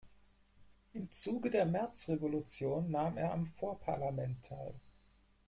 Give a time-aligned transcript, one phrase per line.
[0.95, 4.73] Im Zuge der Märzrevolution nahm er am Vorparlament teil.